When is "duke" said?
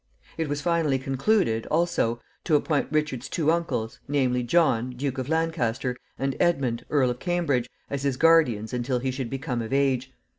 4.97-5.19